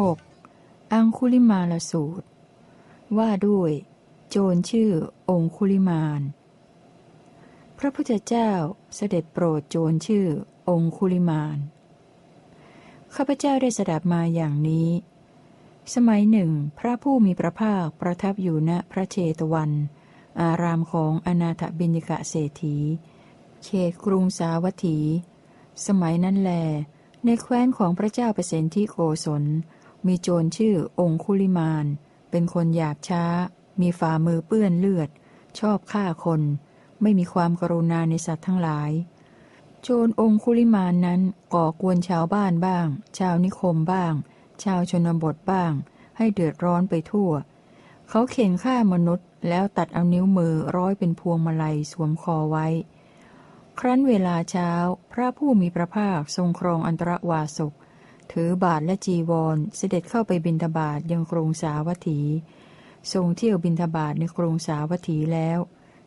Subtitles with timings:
[0.00, 0.92] 6.
[0.92, 2.26] อังคุลิมาลสูตร
[3.18, 3.72] ว่าด้วย
[4.30, 4.90] โจรชื่อ
[5.30, 6.20] องคุลิมาน
[7.78, 8.50] พระพุทธเจ้า
[8.94, 10.26] เสด็จโปรดโจรชื่อ
[10.68, 11.58] องคุลิมาน
[13.14, 14.88] ข้าพเจ้าได้สดับมาอย่างนี้
[15.94, 19.70] สมัยหนึ่ง พระผู้มีพระภาคประทับอยู่ณพระเชตวัน
[20.40, 22.76] อารามของอนาถบิณกะเศรษฐี
[23.64, 24.98] เขตกรุงสาวัตถี
[25.86, 26.50] สมัยนั้นแล
[27.24, 29.44] ในแคว้นของพระเจ้าเปรตที่โกศล
[30.06, 31.86] มีโจรชื่อองคุลิมาน
[32.30, 33.24] เป็นคนหยาบช้า
[33.80, 35.08] มีฝ่ามือเปื้อนเลือด
[35.58, 36.42] ชอบฆ่าคน
[37.02, 38.90] ไม่มีความกรุณาในสัตว์ทั้งหลาย
[39.82, 41.20] โจรองคุลิมานนั้น
[41.54, 42.86] ก่อกวนชาวบ้านบ้าง
[43.18, 44.12] ชาวนิคมบ้าง
[44.64, 45.72] ชาวชนบทบ้าง
[46.16, 47.30] ให้เดือดร้อนไปทั่ว
[48.08, 52.66] เขาเข็นฆ่ามนุษย์ แล้วตัดเอานิ้วมือร้อยเป็นพวงมาลัยสวมคอไว้
[53.78, 54.70] ครั้นเวลาเช้า
[55.12, 57.72] พระผู้มีพระภาคทรงครองอันตรวาสก
[58.32, 62.20] ถือบาทและจีวรเสด็จเข้าไปบินทบาทยังกรุงสาวัตถี
[63.12, 65.58] ทรงเที่ยวบินทบาทในกรุงสาวัตถีแล้ว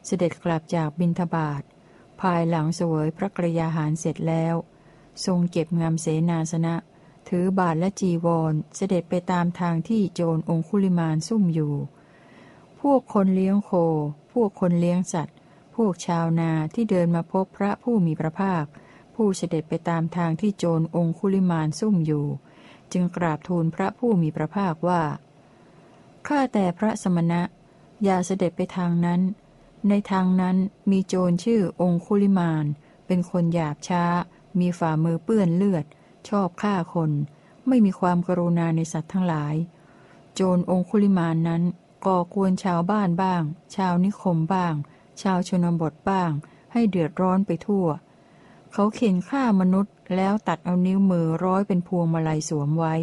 [0.06, 1.62] เสด็จกลับจากบินทบาท
[2.22, 4.56] ภายหลังเสวยพระกรยาหารเสร็จแล้ว
[5.26, 6.76] ทรงเก็บงามเสนาสนะ
[7.30, 11.74] ถือบาทและจีวรเสด็จไปตามทางที่โจรองคุลิมานซุ่มอยู่
[12.82, 13.72] พวกคนเลี้ยงโค
[14.34, 15.38] พวกคนเลี้ยงสัตว์
[15.76, 18.66] พวกชาวนาที่เดินมาพบพระผู้มีพระภาค
[19.16, 22.26] ผู้เสด็จไปตามทางที่โจรองคุลิมานซุ่มอยู่
[22.92, 25.02] จึงกราบทูลพระผู้มีพระภาคว่า
[26.28, 27.42] ข้าแต่พระสมณะ
[28.04, 29.22] อย่าเสด็จไปทางนั้น
[29.90, 30.58] ในทางนั้น
[30.92, 32.66] มีโจรชื่อองคุลิมาน
[33.08, 34.04] เป็นคนหยาบช้า
[34.60, 35.86] มีฝ่ามือเปื้อนเลือด
[36.30, 37.12] ชอบฆ่าคน
[37.68, 39.56] ไม่มีความกรุณาในสัตว์ทั้งหลาย
[40.34, 41.64] โจรองคุลิมานนั้น
[42.06, 43.44] ก่อกวนชาวบ้านบ้าง
[43.76, 44.74] ชาวนิคมบ้าง
[45.22, 46.32] ชาวชนบทบ้าง
[46.74, 47.86] ให้เดือดร้อนไปทั่ว
[48.74, 52.96] เขาเข็นฆ่ามนุษย์แล้วตัดเอานิ้วมือร้อยเป็นพวงมาลัยสวมไว้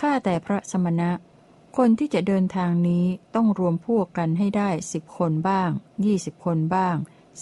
[0.00, 1.10] ข้าแต่พระสมณะ
[1.76, 5.70] คนที่จะเดินทางนี้ต้องรวมพวกกันให้ได้สิบคนบ้าง
[6.04, 6.96] ยี่สิบคนบ้าง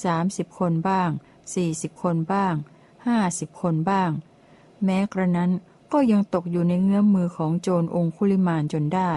[0.04, 1.10] สามสิบคนบ้าง
[1.54, 2.54] สี่สิบคนบ้าง
[3.06, 4.10] ห้าสิบคนบ้าง
[4.84, 5.50] แม้กระนั้น
[5.92, 9.12] ก็ยังตกอยู่ในเงื้อมมือของโจรองคุลิมานจนได้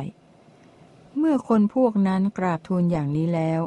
[1.18, 3.62] เมื่อคนพวกนั้นกราบทูลอย่างนี้แล้ว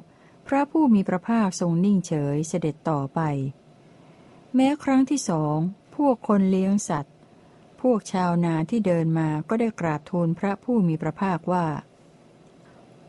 [0.46, 3.20] พระผู้มีพระภาคทรงนิ่งเฉยเสด็จต่อไป
[4.56, 5.56] แม้ครั้งที่สอง
[5.96, 7.14] พวกคนเลี้ยงสัตว์
[7.80, 11.66] พวกชาวนาที่เดินมาก็ได้กราบทูลพระผู้มีพระภาคว่า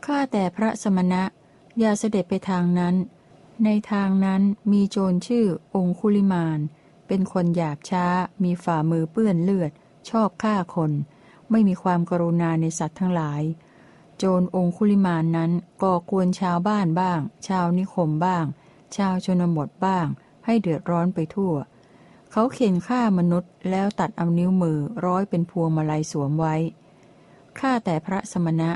[0.04, 1.22] ข้าแต่พระสมณะ
[1.78, 2.94] อย่าเสด็จไปทางนั้น
[3.64, 4.42] ในทางนั้น
[4.72, 6.58] มีโจรชื่อองคุลิมาน
[7.06, 8.06] เป็นคนหยาบช้า
[8.42, 9.72] มีฝ่ามือเปื้อนเลือด
[10.10, 10.92] ชอบฆ่าคน
[11.50, 13.42] ไม่มีความกรุณาในสัตว์ทั้งหลาย
[14.18, 15.50] โจรองคุลิมานนั้น
[15.82, 18.44] ก่อกวนชาวบ้านบ้าง ชาวนิคมบ้าง
[18.96, 20.06] ชาวชนบทบ้าง
[20.46, 21.54] ให้เดือดร้อนไปทั่ว
[22.32, 26.56] เขาเข็นฆ่ามนุษย์แล้วตัดเอานิ้วมือร้อยเป็นพวงมาลัยสวมไว้
[27.58, 28.70] ข้าแต่พระสมณะ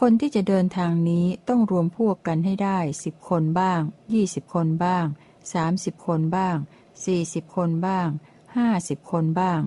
[0.00, 3.80] คนที่จะเดินทางนี้ต้องรวมพวกกันให้ได้สิบคนบ้าง
[4.12, 5.06] ยี่สิบคนบ้าง
[5.52, 6.56] สามสิบคนบ้าง
[7.04, 8.08] สี่สิบคนบ้าง
[8.56, 9.60] ห้าสิบคนบ้าง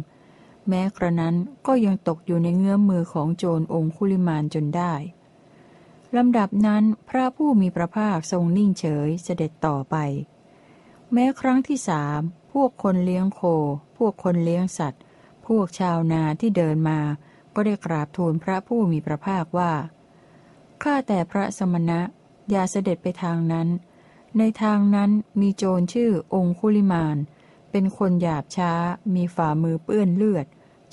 [0.68, 1.36] แม้กระนั้น
[1.68, 4.94] ก็ยังตกอยู่ในเงื้อมมือของโจรองคุลิมานจนได้
[6.16, 9.96] ลำดับนั้นพระผู้มีพระภาคทรงนิ่งเฉยเสด็จต่อไป
[11.18, 12.22] แม้ครั้งที่สาม
[12.54, 13.42] พวกคนเลี้ยงโค
[13.98, 15.02] พวกคนเลี้ยงสัตว์
[15.48, 17.00] พวกชาวนาที่เดินมา
[17.56, 19.74] ก็ได้กราบทูลพระผู้มีพระภาคว่า
[20.84, 22.00] ข้าแต่พระสมณะ
[22.50, 23.68] อย่าเสด็จไปทางนั้น
[24.38, 25.12] ในทางนั้น
[25.42, 27.18] มีโจรชื่อองคุลิมาน
[27.72, 28.72] เป็นคนหยาบช้า
[29.16, 30.46] มีฝ่ามือเปื้อนเลือด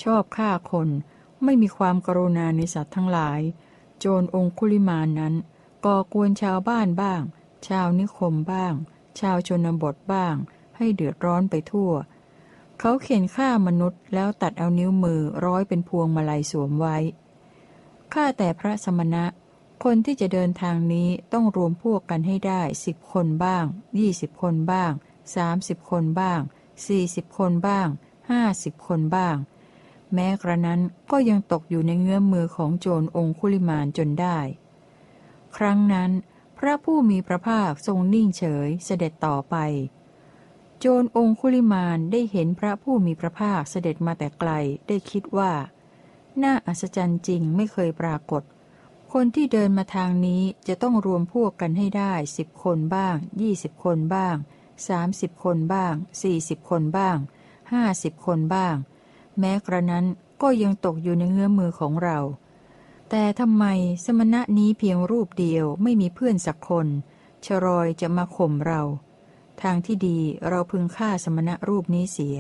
[0.03, 0.89] ชอบฆ่าคน
[1.44, 3.41] ไม่มีความกรุณาในสัตว์ทั้งหลาย
[3.99, 5.34] โจรองคุลิมานนั้น
[5.84, 7.22] ก่อกวนชาวบ้านบ้าง
[7.69, 8.75] ชาวนิคมบ้าง
[9.21, 10.34] ชาวชนบทบ้าง
[10.77, 11.93] ให้เดือดร้อนไปทั่ว
[12.78, 16.97] เขาเข็นฆ่ามนุษย์แล้วตัดเอานิ้วมือร้อยเป็นพวงมาลัยสวมไว้
[18.12, 19.25] ข้าแต่พระสมณะ
[19.84, 23.65] คนที่จะเดินทางนี้ต้องรวมพวกกันให้ได้สิบคนบ้าง
[23.99, 24.93] ยี่สิบคนบ้าง
[25.37, 26.41] สามสิบคนบ้าง
[26.87, 27.89] สี่สิบคนบ้าง
[28.31, 29.36] ห้าสิบคนบ้าง
[30.15, 34.39] แม้กระนั้นก็ยังตกอยู่ในเงื้อมมือของโจรองคุลิมานจนได้
[35.57, 36.10] ครั้งนั้น
[36.66, 39.56] ระผู้มีพระภาคทรงนิ่งเฉยเสด็จต่อไป
[40.78, 44.50] โจรองคุลิมานได้เห็นพระผู้มีพระภาคเสด็จมาแต่ไกล
[44.88, 45.53] ได้คิดว่า
[46.42, 48.42] น่าอัศจรรย์จริงไม่เคยปรากฏ
[49.12, 54.36] คนที่เดินมาทางนี้จะต้องรวมพวกกันให้ได้สิบคนบ้างยี่สิบคนบ้าง
[54.88, 57.16] สามสิบคนบ้างสี่สิบคนบ้าง
[57.72, 58.74] ห้าสิบคนบ้าง
[59.38, 60.06] แม้กระนั้น
[60.42, 62.18] ก็ยังตกอยู่ในเงื้อมือของเรา
[63.14, 63.64] แต่ทำไม
[64.04, 66.86] สมณะนี้เพียงรูปเดียวไม่มีเพื่อนสักคน
[67.47, 68.82] ชรอยจะมาข่มเรา
[69.62, 70.18] ทางที่ดี
[70.48, 72.38] เราพึงฆ่าสมณะรูปนี้เสีย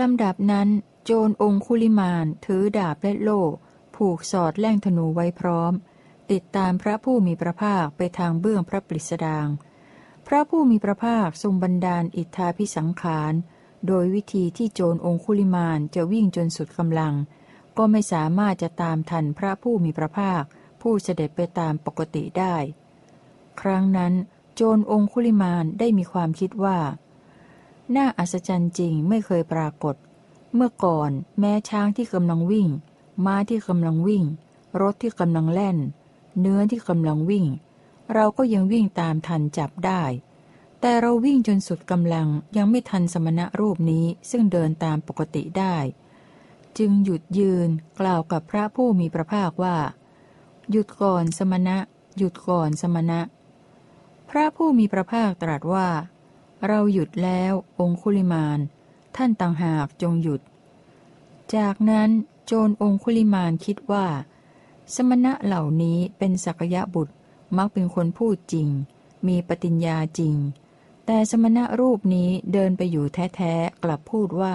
[0.00, 0.68] ลำดับนั้น
[1.04, 3.42] โจรองคุลิมานถือดาบและโล่
[3.96, 5.72] ผูกสอดแล่งธนูไว้พร้อม
[6.32, 9.46] ติดตามพระผู้มีพระภาคไปทางเบื้องพระปริสดาง
[10.26, 13.32] พระผู้มีพระภาคทรงบันดาลอิทธาพิสังขาร
[13.86, 17.14] โดยวิธีที่โจรองคุลิมานจะวิ่งจนสุดกำลัง
[17.78, 20.42] ก็ไม่สามารถจะตามทันพระผู้มีพระภาค
[20.80, 22.56] ผู้เสด็จไปตามปกติได้
[23.60, 24.12] ครั้งนั้น
[24.54, 26.78] โจรองคุลิมานได้มีความคิดว่า
[27.96, 29.96] น่าอัศจรรย์จริงไม่เคยปรากฏ
[30.54, 31.10] เมื่อก่อน
[31.40, 32.68] แม้ช้างที่กำลังวิ่ง
[33.24, 34.24] ม้าที่กำลังวิ่ง
[34.80, 35.78] รถที่กำลังแล่น
[36.40, 37.46] เนื้อที่กำลังวิ่ง
[38.14, 40.02] เราก็ยังวิ่งตามทันจับได้
[40.80, 45.76] แต่เราวิ่งจนสุดกำลังยังไม่ทันสมณะรูปนี้ซึ่งเดินตามปกติได้
[46.78, 47.68] จึงหยุดยืน
[48.00, 49.76] กล่าวกับพระผู้มีพระภาคว่า
[50.70, 51.76] หยุดก่อนสมณะ
[52.16, 53.20] หยุดก่อนสมณะ
[54.30, 55.88] พระผู้มีพระภาคตรัสว่า
[56.66, 58.58] เราหยุดแล้วองคุลิมาน
[59.16, 60.40] ท่านต่างหากจงหยุด
[61.56, 62.10] จากนั้น
[62.46, 64.06] โจรองคุลิมานคิดว่า
[64.94, 67.14] สมณะเหล่านี้เป็นสักยะบุตร
[67.56, 68.68] มักเป็นคนพูดจริง
[69.26, 70.36] มีปฏิญญาจริง
[71.06, 74.54] แต่สมณะรูปนี้เดินไปอยู่แท้ๆกลับพูดว่า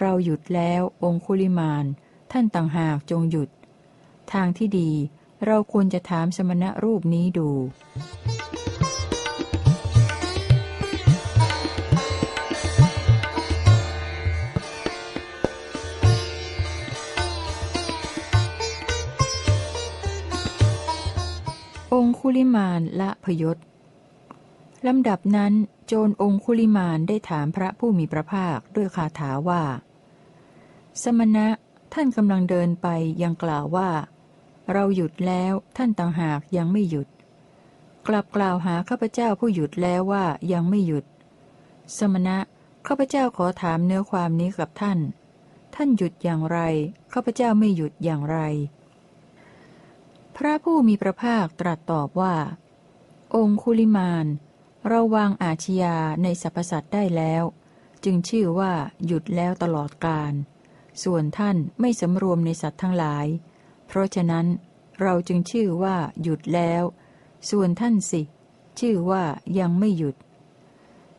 [0.00, 1.84] เราหยุดแล้วองคุลิมาน
[2.32, 3.48] ท่านต่างหากจงหยุด
[4.32, 4.90] ทางที่ดี
[5.46, 7.48] เราควรจะถามสมณะรูปนี้ดู
[21.92, 23.56] องคุลิมานละพยศ
[24.88, 25.52] ลำดับนั้น
[25.86, 29.62] โจรองคุลิมานได้ถามพระผู้มีพระภาคด้วยคาถาว่า
[31.02, 31.48] สมณะ
[31.94, 32.88] ท่านกำลังเดินไป
[33.22, 33.90] ยังกล่าวว่า
[34.72, 37.08] เราหยุดแล้วท่านต่างหากยังไม่หยุด
[38.08, 41.04] กลับกล่าวหาข้าพเจ้าผู้หยุดแล้วว่ายังไม่หยุด
[41.98, 42.38] สมณะ
[42.86, 44.98] ข้าพเจ้าขอถามเนื้อความนี้กับท่าน
[45.74, 46.58] ท่านหยุดอย่างไร
[47.12, 48.38] ข้าพเจ้าไม่หยุดอย่างไร
[50.36, 52.34] พระผู้มีพระภาคตรัสตอบว่า
[53.34, 54.26] องคุลิมาน
[54.88, 57.44] เราวางอาชญาในสรรพสัตว์ได้แล้ว
[58.04, 58.72] จึงชื่อว่า
[59.06, 60.32] หยุดแล้วตลอดกาล
[61.02, 63.26] ส่วนท่านไม่สำรวมในสัตว์ทั้งหลาย
[63.86, 64.46] เพราะฉะนั้น
[65.00, 66.82] เราจึงชื่อว่าหยุดแล้ว
[67.50, 68.22] ส่วนท่านสิ
[68.80, 69.22] ชื่อว่า
[69.58, 70.16] ยังไม่หยุด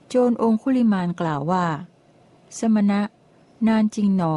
[0.09, 1.65] โจรองคุลิมานกล่าวว่า
[2.59, 3.01] สมณะ
[3.68, 4.35] นานจริงหนอ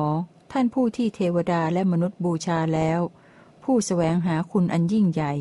[0.53, 3.01] ท่านผู้ที่เทวดาและมนุษย์บูชาแล้ว
[3.63, 5.33] ผู้สแสวงหาคุณอันยิ่งใหญ่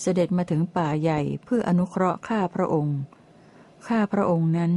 [0.00, 2.98] เสด็จมาถึงป่าใหญ่เพื่ออนุเคราะห์ข้าพระองค์
[3.86, 4.72] ข้าพระองค์นั้น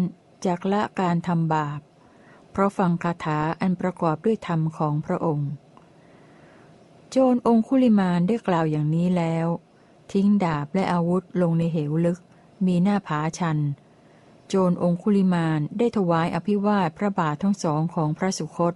[0.46, 1.80] จากละการทำบาป
[2.52, 5.50] เพราะฟังคาถาอันประกอบด้วยธรรมของพระองค์
[7.10, 9.48] โจรองคุลิมานได้กล่าวอย่างนี้แล้ว
[10.12, 12.20] ทิ้งดาบและอาวุธลงในเหวลึก
[12.66, 13.60] มีหน้าผาชัน
[14.48, 18.74] โจรองคุลิมานได้ถวายอภิวาทพระบาททั้งสองของพระสุคต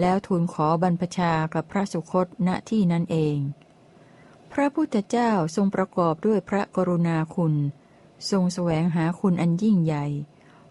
[0.00, 3.36] แล้วทูลขอบรรพชากับพระสุคตณที่นั้นเอง
[4.52, 7.54] พระพุทธเจ้าทรงประกอบด้วยพระกรุณาคุณ
[8.30, 10.06] ทรงแสวงหาคุณอันยิ่งใหญ่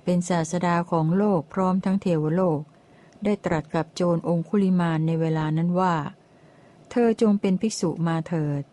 [0.03, 2.61] เป็นศาสดาของโลกพร้อมทั้งเทวโลก
[3.23, 5.95] ได้ตรัสกับโจรองคุลิมานในเวลานั้นว่า
[6.89, 8.63] เธอจงเป็นภิกษุมาเถิด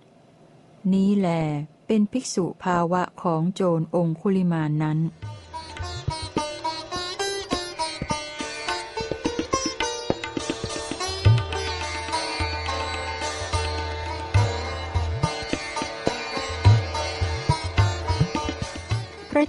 [0.92, 1.28] นี้แล
[1.86, 4.98] เป็นภิกษุภาวะของโจรองคุลิมานนั้น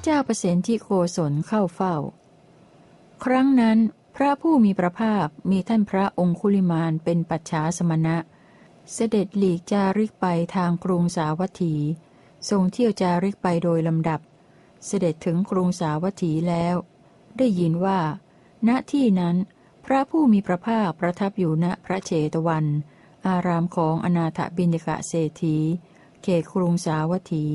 [0.05, 1.95] เจ้าประสิทธิโกศลเข้าเฝ้า
[3.23, 3.77] ครั้งนั้น
[4.15, 8.17] พระผู้มีพระภาคมีท่านพระองคุลิมานเป็นปัจฉาสมณะ
[8.93, 11.75] เสด็จหลีกจาริกไปทางกรุงสาวัตถี
[12.49, 14.19] ทรงเที่ยวจาริกไปโดยลำดับ
[14.85, 16.75] เสด็จถึงกรุงสาวัตถีแล้ว
[17.37, 17.99] ได้ยินว่า
[18.67, 19.35] ณที่นั้น
[19.85, 22.65] พระผู้มีพระภาคประทับอยู่ณพระเชตวัน
[23.27, 25.57] อารามของอนาถบิณฑกะเศรษฐี
[26.21, 27.45] เขตกรุงสาวัตถี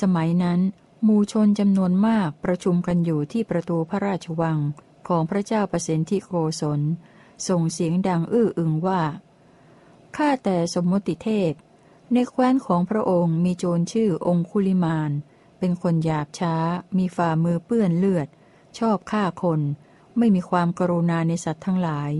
[0.00, 0.60] สมัยนั้น
[1.04, 4.58] หมู่ชนจำนวนมากประชุมกันอยู่ที่ประตูพระราชวัง
[5.08, 6.80] ของพระเจ้าประสิทธิโกศล
[7.48, 9.02] ส่งเสียงดังอื้ออึงว่า
[10.16, 11.52] ข้าแต่สมมติเทพ
[12.12, 15.10] ในแคว้นของพระองค์มีโจรชื่อองคุลิมาน
[15.58, 16.54] เป็นคนหยาบช้า
[16.96, 18.28] มีฝ่ามือเปื้อนเลือด
[18.78, 19.60] ชอบฆ่าคน
[20.18, 22.12] ไม่มีความกรุณาในสัตว์ทั้งหลาย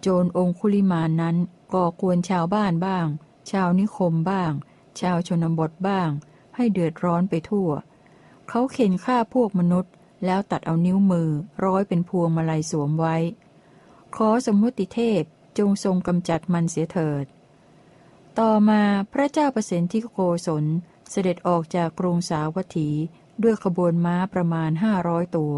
[0.00, 1.36] โจรองคุลิมานนั้น
[1.74, 3.06] ก่อกวนชาวบ้านบ้าง
[3.50, 4.52] ชาวนิคมบ้าง
[5.00, 6.10] ชาวชนบทบ้าง
[6.56, 7.70] ให้เดือดร้อนไปทั่ว
[8.52, 9.92] เขาเข็นฆ่าพวกมนุษย์
[10.24, 11.30] แล้วตัดเอานิ้วมือ
[11.64, 13.16] ร้อยเป็นพวงมาลัยสวมไว้
[14.16, 15.22] ขอสมมติเทพ
[15.58, 17.24] จงทรงกำจัดมันเสียเถิด
[18.38, 20.64] ต่อมาพระเจ้าประสิทธิโกศล
[21.10, 22.88] เสด็จออกจากกรุงสาวัตถี
[23.42, 25.54] ด้วยขบวนม้าประมาณห้าร้อยตัว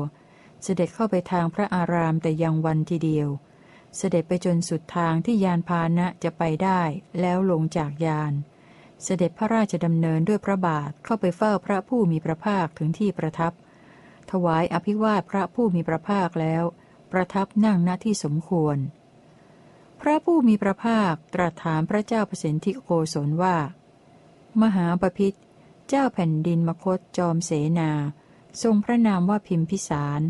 [0.62, 3.28] เสด็จเข้าไปทางพระอารามแต่ยังวันทีเดียว
[3.96, 6.80] เสด็จไปจนสุดทางที่ยานพาหนะจะไปได้
[7.20, 8.32] แล้วลงจากยาน
[9.04, 13.52] เสด็จพระราชดำเนินด้วยพระบาทเข้าไปเฝ้าพระผู้มีพระภาคถึงที่ประทับ
[14.30, 16.64] ถวายอภิวาทพระผู้มีพระภาคแล้ว
[17.12, 18.78] ประทับนั่งณที่สมควร
[20.00, 23.56] พระผู้มีพระภาคตรัสถามพระเจ้าปรตทิโกศลว่า
[24.62, 25.36] มหาปพิธ
[25.88, 27.90] เจ้าแผ่นดินมคตจอมเสนา
[28.62, 30.20] ทรงพระนามว่าพิมพิสาร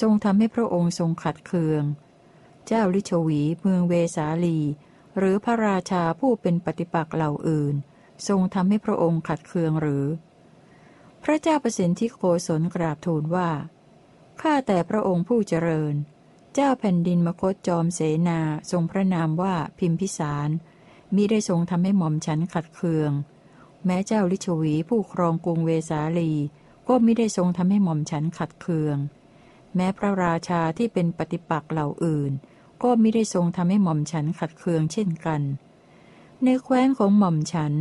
[0.00, 1.84] ทรงทำให้พระองค์ทรงขัดเคือง
[2.66, 4.58] เจ้าลิชวีเมืองเวสาลี
[5.18, 7.74] หรือพระราชาผู้เป็นปฏิปักษ์เหล่าอื่น
[8.28, 10.04] ทรงทำให้พระองค์ขัดเคืองหรือ
[11.22, 13.50] พระเจ้าประสิทธิโกศลกราบทูลว่า
[14.40, 15.94] ข้าแต่พระองค์ผู้เจริญ
[16.54, 20.48] เจ้าแผ่นดินมคตจอมเสนาทรงพระนามว่าพิมพิสาร
[21.14, 23.12] มิได้ทรงทำให้หม่อมฉันขัดเคือง
[23.84, 26.32] แม้เจ้าลิชวีผู้ครองกรุงเวสาลี
[26.88, 28.96] ก็ไม่ได้ทรงทำให้หม่อมฉันขัดเคือง
[29.74, 32.32] แม้พระราชาที่เป็นปฏิปักษ์เหล่าอื่น
[32.82, 35.42] ก็ไม่ได้ทรงทำให้หม่อมฉันขัดเคืองเช่นกัน
[36.44, 37.72] ในแคว้นของหม่อมฉัน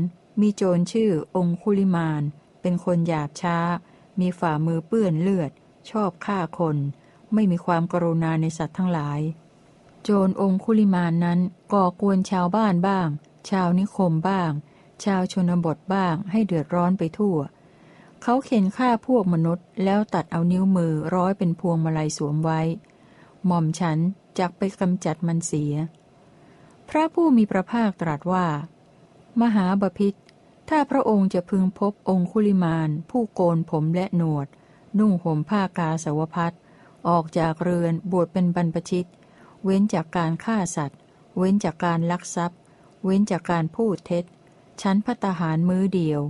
[0.42, 2.22] มีโจรชื่อองคุลิมาน
[2.62, 3.58] เป็นคนหยาบช้า
[4.20, 5.52] มีฝ่ามือเปื้อนเลือด
[5.92, 6.78] ชอบฆ่าคน
[7.34, 9.20] ไม่มีความกรุณาในสัตว์ทั้งหลาย
[10.04, 11.40] โจรองคุลิมานนั้น
[11.74, 13.08] ก่อกวนชาวบ้านบ้าง
[13.50, 14.52] ชาวนิคมบ้าง
[15.04, 17.38] ชาวชนบทบ้างให้เดือดร้อนไปทั่ว
[18.22, 22.62] เขาเข็นฆ่าพวกมนุษย์แล้วตัดเอานิ้วมือร้อยเป็นพวงมาลัยสวมไว้
[23.46, 23.98] หม่อมฉัน
[24.40, 25.74] จักไปกำจัดมันเสีย
[26.90, 28.46] พระผู้มีพระภาคตรัสว่า
[29.42, 30.14] มหาบพิษ
[30.70, 34.48] ถ้าพระองค์จะพึงพบองคุลิมาน ผู้โกนผมและหนวด
[35.00, 36.56] นุ่งห่มผ้ากาสาวพัด
[37.08, 39.10] ออกจากเรือนบวชเป็นบรรพชิต
[39.64, 41.00] เว้นจากการฆ่าสัตว์
[41.38, 42.60] เว้นจากการลักทรัพย์
[43.04, 44.26] เว้นจากการพูดเท็จ
[44.82, 46.22] ชั้นพัตหารมื้อเดียว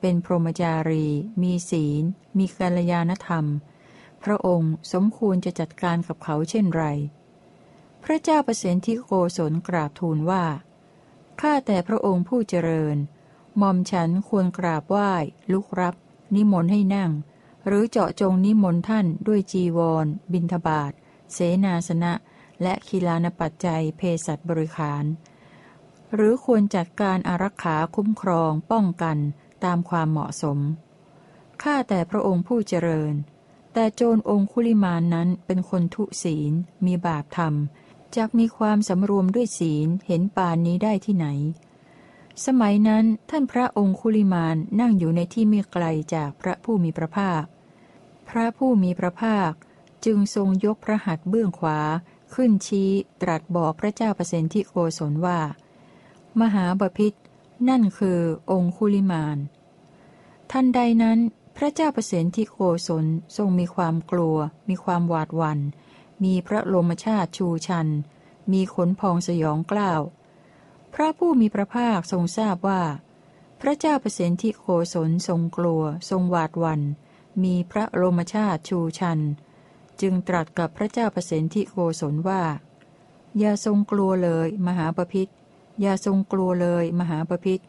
[0.00, 1.06] เป็นพรหมจารี
[1.42, 2.04] มีศีล
[2.38, 3.46] มีกัลยาณธรรม
[4.22, 6.84] พระองค์สมควรจะจัดการกับเขาเช่นไร
[8.04, 10.44] พระเจ้าประสิทธิโกศลกราบทูลว่า
[11.40, 12.96] ข้าแต่พระองค์ผู้เจริญ
[13.60, 15.10] ม่อมฉันควรกราบไหว้
[15.52, 15.94] ลุกรับ
[16.34, 17.10] นิมนต์ให้นั่ง
[17.66, 20.92] หรือเจาะจงนิมนต์ท่านด้วยจีวร บินทบาท
[21.32, 22.12] เสนาสนะ
[22.62, 25.04] และคีลานปัจจัยเพศัตบริขาร
[26.14, 29.18] หรือควรจัดการอารักขาคุ้มครองป้องกัน
[29.64, 30.58] ตามความเหมาะสม
[31.62, 33.14] ข้าแต่พระองค์ผู้เจริญ
[33.72, 36.52] แต่โจรองคุลิมานนั้นเป็นคนทุศีล
[36.86, 37.54] มีบาปธรรม
[38.16, 41.26] จากมีความสำรวมด้วยศีลเห็นปานนี้ได้ที่ไหน
[42.46, 45.84] สมัยนั้นท่านพระองคุลิมานนั่งอยู่ในที่ไม่ไกล
[46.14, 47.44] จากพระผู้มีพระภาค
[48.28, 49.52] พระผู้มีพระภาค
[50.04, 51.78] จึงทรงยกพระหัตถ์เบื้องขวา
[52.34, 52.90] ขึ้นชี้
[53.22, 55.40] ตรัสบอกพระเจ้าเปรตที่โกศลว่า
[56.40, 57.12] มหาบพิษ
[57.68, 58.18] นั่นคือ
[58.50, 59.38] องคุลิมาน
[60.50, 61.18] ทันใดนั้น
[61.56, 63.04] พระเจ้าประสิทธิโกศล
[63.36, 65.58] ทรงมีความกลัว มีความหวาดหวัน่น
[66.24, 67.88] มีพระลมชาติชูชัน
[68.52, 70.00] มีขนพองสยองกล้าว
[70.94, 72.82] พระผู้มีพระภาคทรงทราบว่า
[73.60, 76.80] พระเจ้าเประสิทธิโกศลทรงกลัว ทรงหวาดวัน
[77.42, 79.20] มีพระโลมชาติชูชัน
[80.00, 82.42] จึงตรัสกับพระเจ้าเประสิทธิโกศลว่า
[83.38, 85.30] อย่าทรงกลัวเลย มหาปพิธ
[85.80, 87.62] อย่าทรงกลัวเลย มหาปพิธ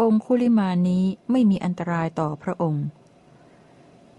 [0.00, 2.86] องคุลิมานี้ไม่มีอันตรายต่อพระองค์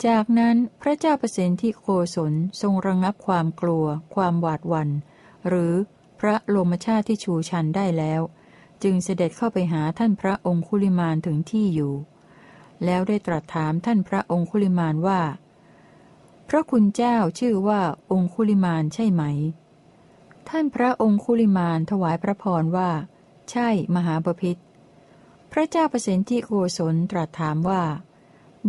[0.06, 3.86] จากนั้นพระเจ้าเประสิทธิโกศลทรงระงงับความกลัว
[4.16, 4.90] ความหวาดวัน
[5.48, 5.74] หรือ
[6.25, 8.22] ระโลมชาติที่ชูชันได้แล้ว
[8.84, 11.94] จึงเสด็จเข้าไปหาท่านพระองคุลิมานถึงที่อยู่
[12.86, 15.22] แล้วได้ตรัสถามท่านพระองคุลิมานว่า
[16.50, 19.24] พระคุณเจ้าชื่อว่าองคุลิมานใช่ไหม
[20.50, 22.89] ท่านพระองคุลิมานถวายพระพรว่า
[23.51, 24.60] ใช่มหาปพิธ
[25.51, 27.84] พระเจ้าประสิทธิโกศลตรัสถามว่า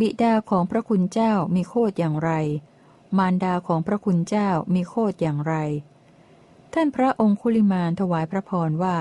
[0.01, 2.31] บิดาของพระคุณเจ้ามีโคดอย่างไร
[3.19, 5.55] มารดาของพระคุณเจ้ามีโคดอย่างไร
[6.75, 8.99] ท่านพระองคุลิมานถวายพระพรว่า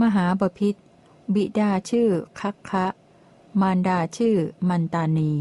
[0.00, 0.78] มหาปพิธ
[1.34, 2.08] บิดาชื่อ
[2.40, 2.86] คักคะ
[3.60, 4.36] มารดาชื่อ
[4.68, 5.32] มันตานี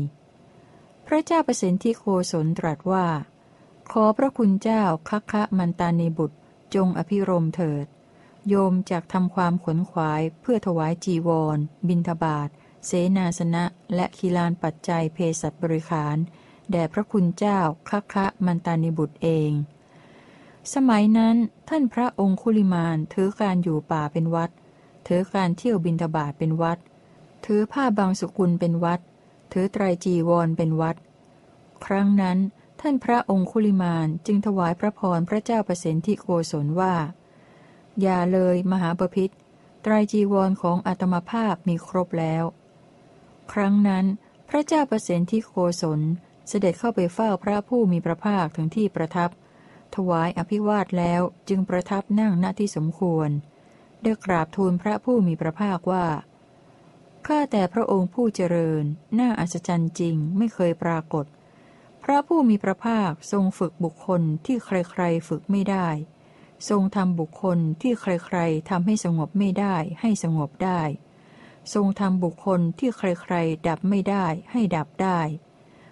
[1.05, 3.07] พระเจ้าประสิทธิโกศลตรัสว่า
[3.91, 6.37] ขอพระคุณเจ้าคักคะมันตานีบุตร
[6.75, 7.85] จงอภิรมเถิด
[8.47, 12.49] โยมจากทำความขนขวายเพื่อถวายจีวร บินทบาท
[12.85, 13.63] เสนาสนะ
[13.95, 16.17] และคีลานปัจจัยเพศัตบริขาร
[16.71, 19.51] แด่พระคุณเจ้าคะคะมันตานิบุตรเอง
[20.73, 21.35] สมัยนั้น
[21.69, 24.49] ท่านพระองคุลิมานถือการอยู่ป่าเป็นวัด
[25.07, 26.77] ถือการเที่ยวบินทบาทเป็นวัด
[27.45, 28.99] ถือผ้าบางสุกุลเป็นวัด
[29.51, 30.95] ถือไตรจีวรเป็นวัด
[31.85, 32.37] ครั้งนั้น
[32.81, 36.95] ท่านพระองคุลิมานจึงถวายพระพรพระเจ้าประสิทธิโกศลว่า
[38.01, 39.33] อย่าเลยมหาปพิธ
[39.83, 42.43] ไตรจีวรของอัตมภาพมีครบแล้ว
[43.51, 44.05] ครั้งนั้น
[44.49, 45.99] พระเจ้าประสิทธิโคศล
[46.47, 49.29] เสด็จเข้าไปเฝ้าพระผู้มีพระภาคถึงที่ประทับ
[49.95, 53.29] ถวายอภิวาทแล้วจึงประทับนั่งณที่สมควร
[54.01, 56.05] ได้กราบทูลพระผู้มีพระภาคว่า
[57.27, 58.83] ข้าแต่พระองค์ผู้เจริญ
[59.19, 61.25] น่าอัศจรรย์จริงไม่เคยปรากฏ
[62.03, 65.87] พระผู้มีพระภาคทรงฝึกบุคคลที่ใครๆฝึกไม่ได้
[66.69, 70.81] ทรงทำบุคคลที่ใครๆทำให้สงบไม่ได้ให้สงบได้
[71.73, 75.19] ทรงทำบุคคลที่ใครๆดับไม่ได้ให้ดับได้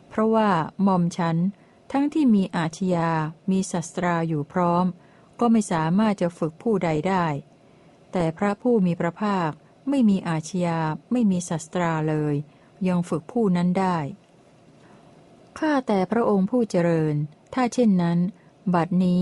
[0.10, 0.50] เพราะว่า
[0.84, 1.38] หม่อมฉัน
[1.92, 3.10] ทั้งที่มีอาชญา
[3.52, 4.86] มีศัตราอยู่พร้อม
[5.40, 7.26] ก็ไม่สามารถจะฝึกผู้ใดได้
[8.12, 9.52] แต่พระผู้มีพระภาค
[9.90, 10.80] ไม่มีอาชญา
[11.12, 12.36] ไม่มีศัตราเลย
[12.88, 13.98] ยังฝึกผู้นั้นได้
[15.60, 17.16] ข้าแต่พระองค์ผู้เจริญ
[17.54, 18.20] ถ้าเช่นนั้น
[18.76, 19.22] บัดนี้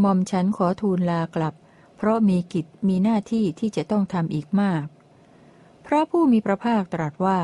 [0.00, 1.54] หม่อมฉันขอทูลลากลับ
[1.96, 4.84] เพราะมีกิจมีหน้าที่ที่จะต้องทำอีกมาก
[5.86, 7.40] พระผู้มีพระภาคตรัสว่า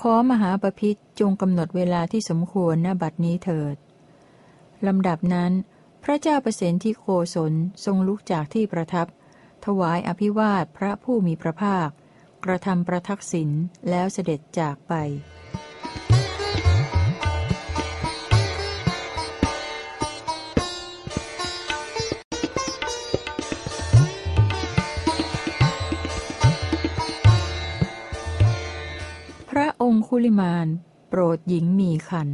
[0.00, 3.76] ขอมหาปพิธจงกำหนดเวลาที่สมควรณบัดนี้เถิด
[4.86, 5.52] ลำดับนั้น
[6.02, 7.52] พระเจ้าประสิทธิโกศล
[7.84, 9.06] ทรงลุกจากที่ประทับ
[9.64, 11.88] ถวายอภิวาทพระผู้มีพระภาค
[12.44, 13.50] กระทำประทักษิณ
[13.90, 14.94] แล้วเสด็จจากไป
[29.50, 30.66] พระองคุลิมาน
[31.08, 32.28] โปรดหญิงมีคัน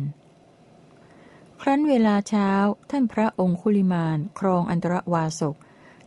[1.64, 2.50] ครั้นเวลาเช้า
[2.90, 5.57] ท่านพระองคุลิมานครองอันตรวาสก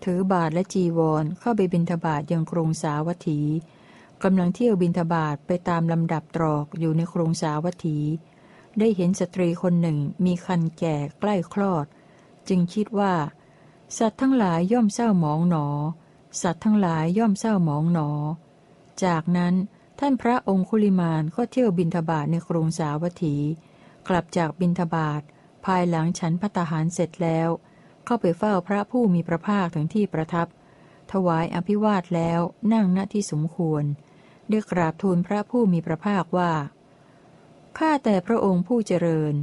[0.04, 3.40] ถือบาทและจีวรเข้าไปบิณฑบาตยังกรุงสาวัตถี
[4.24, 7.98] กำลังเที่ยวบิณฑบาตไปตามลำดับตรอกอยู่ในกรุงสาวัตถี
[8.80, 11.86] ได้เห็นสตรีคนหนึ่งมีคันแก่ใกล้คลอด
[12.48, 13.14] จึงคิดว่า
[13.98, 15.68] สัตว์ทั้งหลายย่อมเศร้าหมองหนอ
[16.42, 18.10] สัตว์ทั้งหลายย่อมเศร้าหมองหนอ
[19.04, 19.54] จากนั้น
[20.00, 23.36] ท่านพระองคุลิมานก็เที่ยวบินทบาทในกรุงสาวัตถี
[24.08, 25.24] กลับจากบินทบาท
[25.66, 27.50] ภายหลังฉันพัตหารเสร็จแล้ว
[28.06, 30.48] เข้าไปเฝ้าพระผู้มีพระภาคถึงที่ประทับ
[31.12, 32.40] ถวายอภิวาทแล้ว
[32.74, 33.84] นั่งณที่สมควร
[34.50, 36.54] ได้กราบทูลพระผู้มีพระภาคว่า
[37.78, 39.34] ข้าแต่พระองค์ผู้เจริญ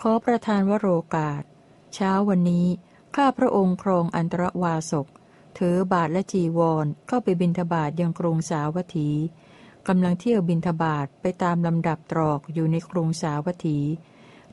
[0.00, 1.42] ขอประทานวโรกาส
[1.94, 2.66] เช้าวันนี้
[3.16, 5.06] ข้าพระองค์ครองอันตรวาสก
[5.58, 9.10] ถือบาทและจีวรเข้าไปบินทบาทยังกรุงสาวัตถี
[9.88, 13.78] กำลังเที่ยวบินทบาทไปตามลำดับตรอกอยู่ในกรุงสาวัตถี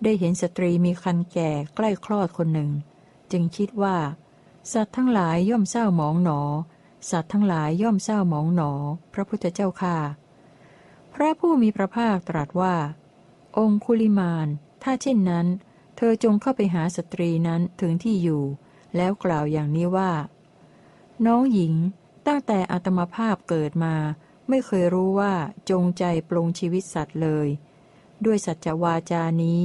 [0.03, 2.71] ได้เห็นสตรีมีคันแก่ใกล้คลอดคนหนึ่ง
[3.31, 3.97] จึงคิดว่า
[4.73, 6.41] สัตว์ทั้งหลายย่อมเศร้าหมองหนอ
[7.11, 8.71] สัตว์ทั้งหลายย่อมเศร้าหมองหนอ
[9.13, 9.97] พระพุทธเจ้าค่า
[11.13, 12.75] พระผู้มีพระภาคตรัสว่า
[13.57, 14.47] องคุลิมาน
[14.83, 15.47] ถ้าเช่นนั้น
[15.97, 18.43] เธอจงเข้าไปหาสตรีนั้นถึงที่อยู่
[18.95, 20.11] แล้วกล่าวอย่างนี้ว่า
[21.25, 21.73] น้องหญิง
[22.27, 23.95] ตั้งแต่อัตมภาพเกิดมา
[24.49, 25.33] ไม่เคยรู้ว่า
[25.69, 27.47] จงใจปลงชีวิตสัตว์เลย
[28.25, 29.59] ด้วยสัจวาจานี้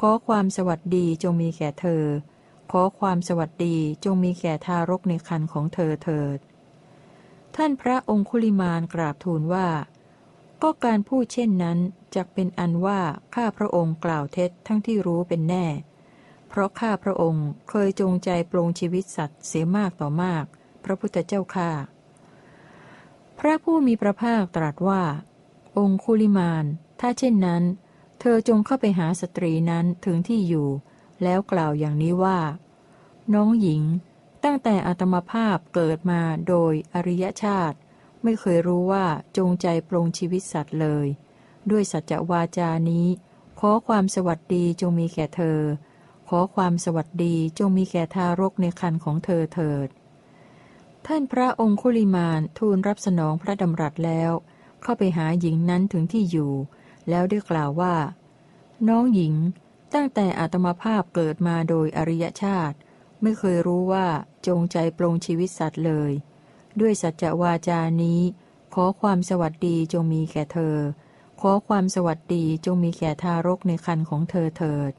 [0.00, 2.04] ขอความสวัสดีจงมีแก่เธอ
[2.72, 6.38] ขอความสวัสดีจงมีแก่ทารกในคันของเธอเถิด
[7.56, 9.68] ท่านพระองคุลิมานกราบทูลว่า
[10.62, 11.78] ก็การพูดเช่นนั้น
[12.14, 13.00] จะเป็นอันว่า
[13.34, 15.66] ข้าพระองค์กล่าวเท็จทั้งที่รู้เป็นแน่
[16.48, 20.44] เพราะข้าพระองค์เคยจงใจปลงชีวิตสัตว์เสียมากต่อมาก
[20.84, 21.70] พระพุทธเจ้าข้า
[23.38, 25.02] พระผู้มีพระภาคตรัสว่า
[25.78, 26.64] องคุลิมาน
[27.00, 27.62] ถ้าเช่นนั้น
[28.24, 30.68] เธอจงเข้าไปหาสตรีนั้นถึงที่อยู่
[31.22, 32.40] แล้วกล่าวอย่างนี้ว่า
[33.34, 33.82] น้องหญิง
[34.44, 37.76] ตั้งแต่อัตมภาพเกิดมาโดยอริยชาติ
[38.22, 39.06] ไม่เคยรู้ว่า
[39.36, 41.06] จงใจปรงชีวิตสัตว์เลย
[41.70, 43.06] ด้วยสัจวาจานี้
[43.60, 45.60] ขอความสวัสดีจงมีแก่เธอ
[46.28, 49.88] ขอความสวัสดีจงมีแก่ทารกในคันของเธอเถิด
[51.06, 54.32] ท่านพระองคุลิมานทูลรับสนองพระดำรัสแล้ว
[54.82, 56.52] เข้าไปหาหญิงนั้นถึงที่อยู่
[57.08, 57.94] แล้วได้กล่าวว่า
[58.88, 59.34] น้องหญิง
[59.94, 62.76] ตั้งแต่อาตมาภาพเกิดมาโดยอริยชาติ
[63.22, 64.06] ไม่เคยรู้ว่า
[64.46, 66.12] จงใจปลงชีวิตสัตว์เลย
[66.80, 68.20] ด้วยสัจวาจานี้
[68.74, 70.76] ขอความสวัสดีจงมีแก่เธอ
[71.40, 74.92] ขอความสวัสดีจงมีแก่ทารกในคันของเธอเถิด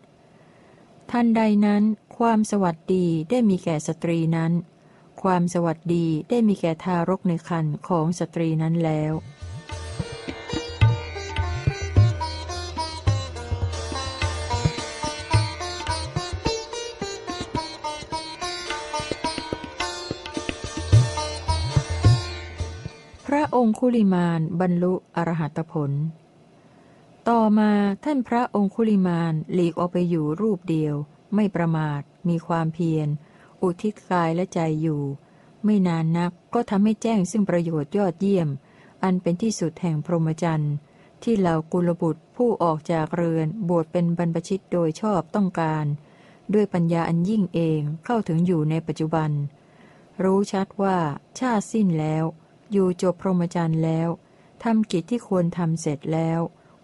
[1.11, 1.83] ท่านใดนั้น
[2.17, 4.51] ความสวัสดีได้มีแก่สตรีนั้น
[5.21, 9.13] ความสวัสดีได้มีแก่ทารกในคันของสตรีนั้นแล้ว
[23.85, 25.91] คุลิมานบรรลุอรหัตผล
[27.29, 27.71] ต่อมา
[28.03, 30.95] ท่านพระองคุลิมานหลีกออกไปอยู่รูปเดียว
[31.35, 33.07] ไม่ประมาท มีความเพียร
[33.61, 35.01] อุทิศกายและใจอยู่
[35.63, 38.49] ไม่นานนักก็ทำให้แจ้งซึ่งประโยชน์ยอดเยี่ยม
[39.03, 40.73] อันเป็นที่สุดแห่งพรหมจรรย์
[41.23, 45.85] ที่เหล่ากุลบุตรผู้ออกจากเรือนบวชเป็นบรรพชิตโดยชอบต้องการ
[46.53, 49.31] ด้วยปัญญาอันยิ่งเองเข้าถึงอยู่ในปัจจุบัน
[50.23, 50.97] รู้ชัดว่า
[51.39, 52.25] ชาติสิ้นแล้ว
[52.73, 54.09] อยู่จบพรหมจรรย์แล้ว
[54.63, 56.39] ทำกิจที่ควรทำเสร็จแล้ว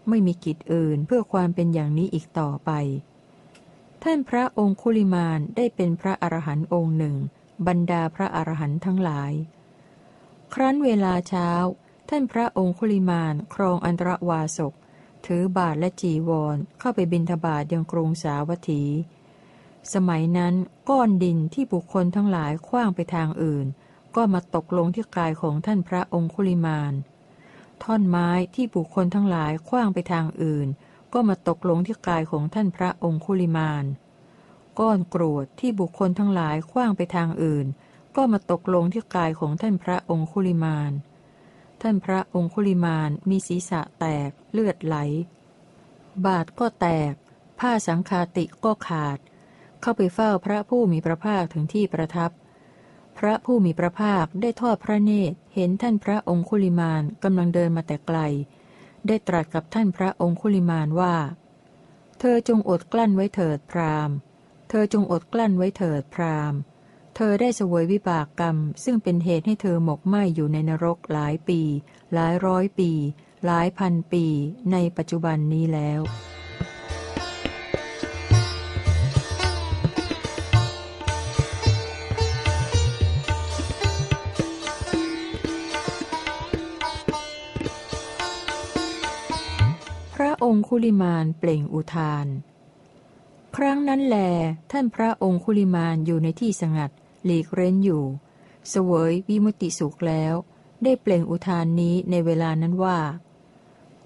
[0.10, 2.72] ไม่มีกิจอื่นเพื่อความเป็นอย่างนี้อีกต่อไป
[4.04, 7.16] ท่านพระองคุลิมานได้เป็นพระอรหันต์องค์หนึ่ง
[7.68, 9.32] บรรดาพระอรหันต์ทั้งหลาย
[10.54, 11.50] ครั้นเวลาเช้า
[12.10, 14.74] ท่านพระองคุลิมานครองอันตรวาสก
[15.26, 18.84] ถือบาทและจีวรเข้าไปบินทบาทยังกรุงสาวัตถี
[19.94, 20.54] สมัยนั้น
[20.90, 23.68] ก้อนดินที่บุคคลทั้งหลายคว้างไปทางอื่น
[24.16, 26.94] ก็มาตกลงที่กายของท่านพระองคุลิมาน
[27.84, 30.68] ท่อนไม้ที่บุคคลทั้งหลายคว้างไปทางอื่น
[31.14, 33.86] ก็มาตกลงที่กายของท่านพระองคุลิมาน
[34.80, 37.68] ก้อนกรวดที่บุคคลทั้งหลายคว้างไปทางอื่น
[38.16, 40.92] ก็มาตกลงที่กายของท่านพระองคุลิมาน
[41.82, 44.96] ท่านพระองคุลิมานมีศีรษะแตกเลือดไหล
[46.26, 47.14] บาดก็แตก
[47.60, 49.18] ผ้าสังคาติก็ขาด
[49.82, 52.32] เข้าไปเฝ้าพระผู้มีพระภาคถึงที่ประทับ
[53.20, 58.20] พระผู้มีพระภาคได้ทอดพระเนตรเห็นท่านพระองคุลิมานกำลังเดินมาแต่ไกล
[59.08, 61.16] ได้ตรัสกับท่านพระองคุลิมานว่า
[62.20, 64.10] เธอจงอดกลั้นไว้เถิดพราม
[64.70, 66.54] เธอจงอดกลั้นไว้เถิดพราม
[67.16, 71.62] เธอได้เสวยวิบากกรรม ซึ่งเป็นเหตุให้เธอหมกไหมอยู่ในนรกหลายปี
[72.14, 72.92] หลายร้อยปี
[73.46, 74.26] หลายพันปี
[74.72, 76.02] ในปัจจุบันนี้แล้ว
[90.50, 92.28] องคุลิมานเปล่งอุทาน
[93.56, 94.18] ครั้งนั้นแล
[94.72, 96.92] ท่านพระองคุลิมานอยู่ในที่สงัด
[97.26, 98.04] หลีกเร้นอยู่
[98.70, 100.34] เสวยวิมุติสุขแล้ว
[100.84, 103.00] ได้เปล่งอุทานนี้ในเวลานั้นว่า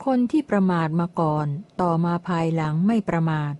[0.06, 1.48] คนที่ประมาทมาก่อน
[1.82, 3.54] ต่อมาภายหลังไม่ประมาท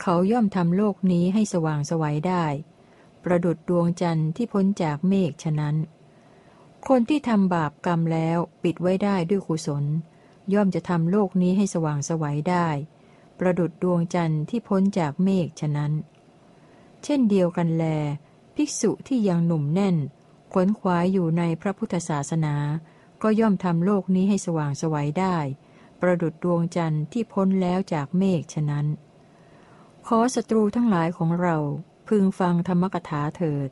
[0.00, 2.44] เขาย่อมทำโลกนี้ให้สว่างสวัยได้
[3.24, 5.76] ประดุดดวงจันทร์ที่พ้นจากเมฆฉะนั้น
[6.88, 9.84] คนที่ทำบาปกรรมแล้วปิดไว้ได้ด้วยกุศล
[10.54, 12.68] ย่อมจะทำโลกนี้ให้สว่างสวัยได้
[13.38, 15.92] ประดุดดวงจันทร์ที่พ้นจากเมฆฉะนั้น
[17.04, 17.84] เช่นเดียวกันแล
[18.54, 19.96] ภิกษุที่ยังหนุ่มแน่น
[20.52, 22.54] ขวนขวายอยู่ในพระพุทธศาสนา
[23.22, 25.36] ก็ย่อมทำโลกนี้ให้สว่างสวัยได้
[26.00, 28.86] ประดุดดวงจันทร์ที่พ้นแล้วจากเมฆฉะนั้น
[30.06, 31.56] ขอศัตรูทั้งหลายของเรา
[32.08, 33.68] พึงฟังธรรมกถาเถิด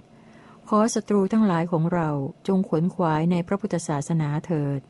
[0.68, 2.08] ขอศัตรูทั้งหลายของเรา
[2.46, 4.80] จงขวนขวายในพระพุทธศาสนาเถิด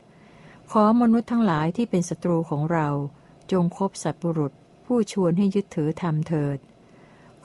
[0.75, 2.87] ขอมนุษย์ทั้งหลายที่เป็นศัตรูของเรา
[3.51, 4.53] จงคบสัตบุรุษ
[4.85, 6.57] ผู้ชวนให้ยึดถือธรรมเถิด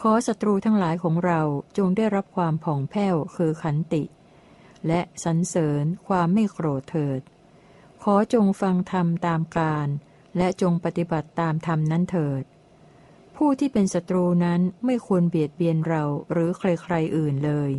[0.01, 1.41] ขอศัตรูทั้งหลายของเรา
[1.79, 4.03] จงได้รับความผ่องแผ้วคือขันติ
[4.87, 7.21] และสรรเสริญความไม่โกรธเถิด
[8.03, 9.89] ขอจงฟังธรรมตามการ
[10.37, 12.43] และจงปฏิบัติตามธรรมนั้นเถิด
[13.37, 17.71] ผู้ที่เป็นศัตรูนั้นไม่ควรเบียดเบียนเราหรือใครๆอื่นเลย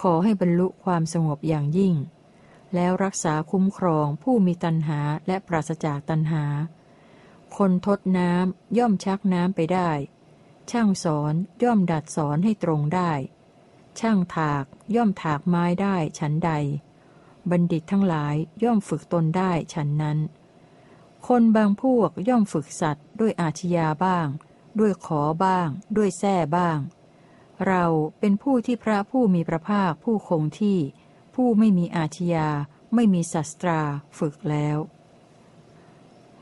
[0.00, 1.96] ขอให้บรรลุความสงบอย่างยิ่ง
[2.74, 6.44] แล้วรักษาคุ้มครองผู้มีตัณหาและปราศจากตัณหา
[7.56, 9.90] คนทดน้ำย่อมชักน้ำไปได้
[10.70, 13.12] ช่างสอนย่อมดัดสอนให้ตรงได้
[14.00, 16.52] ช่างถากย่อมถากไม้ได้ฉันใด
[17.50, 18.34] บัณฑิตทั้งหลาย
[18.64, 20.18] ย่อมฝึกตนได้ฉันนั้น
[21.26, 24.26] คนบางพวกย่อมฝึกสัตว์ด้วยอาชญาบ้าง
[24.78, 26.78] ด้วยขอบ้าง ด้วยแส้บ้าง
[27.66, 27.84] เรา
[28.18, 30.78] เป็นผู้ที่พระผู้มีพระภาคผู้คงที่
[31.34, 32.48] ผู้ไม่มีอาชญา
[32.94, 33.80] ไม่มีศัตรา
[34.18, 34.78] ฝึกแล้ว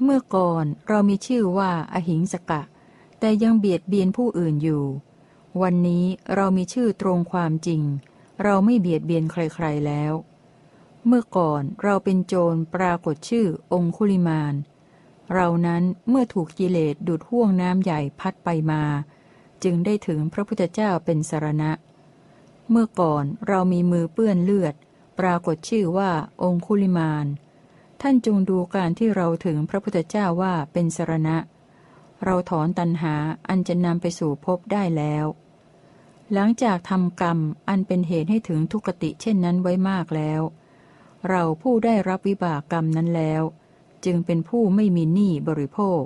[0.03, 2.63] เมื่อก่อนเรามีชื่อว่าอหิงสกะ
[3.19, 4.85] แต่ยังเบียดเบียนผู้อื่นอยู่
[5.63, 7.83] วันนี้เรามีชื่อตรงความจริง
[8.43, 10.13] เราไม่เบียดเบียนใครๆแล้ว
[11.07, 14.55] เมื่อก่อนเราเป็นโจรปรากฏชื่อองคุลิมาน
[15.35, 18.83] เรานั้นเมื่อถูกกิเลสดูดห่วงน้ำใหญ่พัดไปมา
[19.65, 21.71] จึงได้ถึงพระพุทธเจ้าเป็นสารณะ
[22.75, 24.75] เมื่อก่อนเรามีมือเปื้อนเลือด
[25.19, 26.11] ปรากฏชื่อว่า
[26.43, 27.27] องคุลิมาน
[28.01, 31.37] ท่านจงดูการที่เราถึงพระพุทธเจ้าว่าเป็นสรณะ
[32.25, 33.15] เราถอนตัณหา
[33.49, 35.25] อันจะนำไปสู่ภพได้แล้ว
[36.33, 40.41] หลังจากทำกรรมอันเป็นเหตุให้ถึงทุกติเช่นนั้นไว้มากแล้ว
[41.29, 43.43] เราผู้ได้รับวิบากกรรมนั้นแล้ว
[44.05, 46.03] จึงเป็นผู้ไม่มีหนี้บริโภค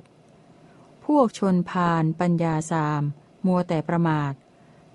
[1.04, 3.02] พวกชนพานปัญญาสาม
[3.46, 4.32] มัวแต่ประมาท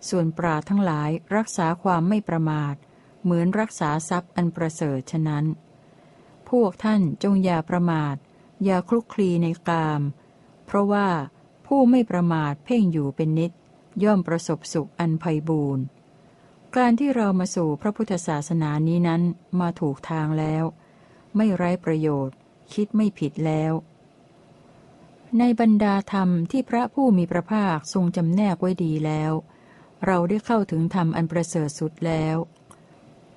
[0.10, 2.76] ส่วนปราทั้งหลายรักษาความไม่ประมาท
[3.24, 5.46] เหมือนรักษาทรัพย์อันประเสริฐฉะนั้น
[6.50, 8.16] พวกท่านจงอย่าประมาท
[8.64, 10.02] อย่าคลุกคลีในกาม
[10.66, 11.08] เพราะว่า
[11.68, 13.52] ผู้ไม่ประมาทเพ่งอยู่เป็นนิด
[14.04, 15.84] ย่อมประสบสุขอันไพ่บูรณ์
[16.76, 19.22] การที่เรามาสู่พระพุทธศาสนานี้นั้น
[19.60, 20.64] มาถูกทางแล้ว
[21.36, 22.36] ไม่ไร้ประโยชน์
[22.74, 23.74] คิดไม่ผิดแล้ว
[25.40, 29.32] ในบรรดาธรรมที่พระผู้มีพระภาคทรงจำแนกไว้ดีแล้ว
[30.06, 32.38] เราได้เข้าถึงธรรมอันประเสริฐสุดแล้ว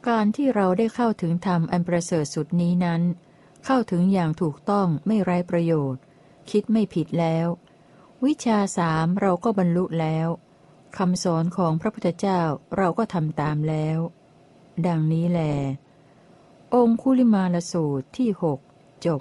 [0.09, 3.03] การที่เราได้เข้าถึงธรรมอันประเสริฐสุดนี้นั้น
[3.65, 6.03] เข้าถึงอย่างถูกต้องไม่ไร้ประโยชน์
[6.51, 7.47] คิดไม่ผิดแล้ว
[8.25, 10.29] วิชาสามเราก็บรรลุแล้ว
[10.97, 12.41] คำสอนของพระพุทธเจ้า
[12.77, 13.99] เราก็ทำตามแล้ว
[14.87, 15.43] ดังนี้แล
[16.75, 18.59] องคุลิมาลสูตรที่หก
[19.07, 19.21] จบ